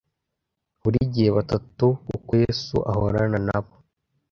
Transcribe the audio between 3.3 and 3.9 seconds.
nabo